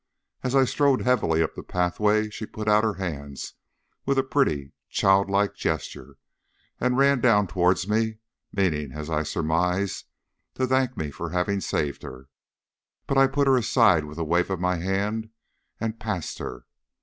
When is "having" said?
11.29-11.61